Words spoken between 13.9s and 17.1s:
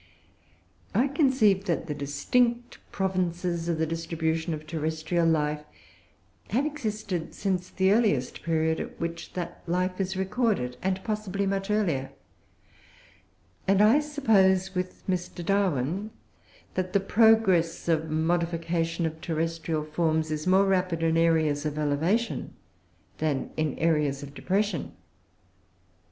suppose, with Mr. Darwin, that the